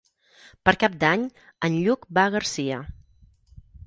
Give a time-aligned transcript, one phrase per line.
[0.67, 1.25] Per Cap d'Any
[1.67, 2.81] en Lluc va a Garcia.